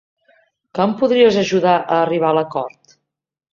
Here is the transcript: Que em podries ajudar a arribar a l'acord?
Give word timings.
Que 0.77 0.83
em 0.85 0.95
podries 1.01 1.37
ajudar 1.43 1.75
a 1.83 2.01
arribar 2.07 2.33
a 2.35 2.39
l'acord? 2.41 2.99